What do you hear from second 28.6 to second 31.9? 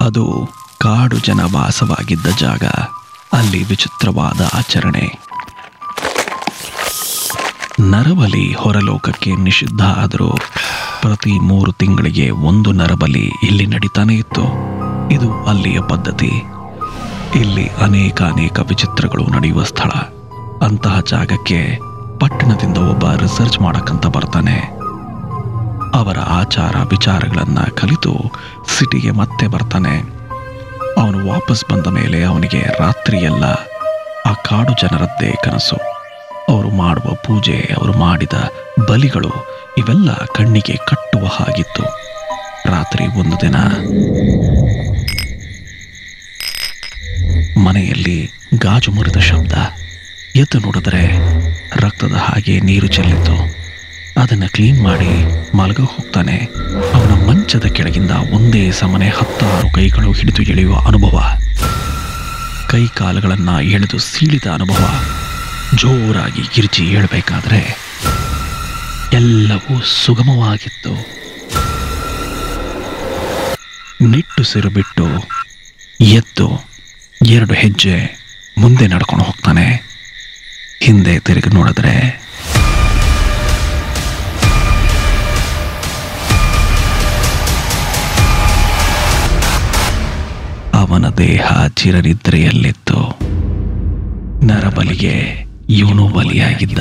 ಸಿಟಿಗೆ ಮತ್ತೆ ಬರ್ತಾನೆ. ಅವನು ವಾಪಸ್ ಬಂದ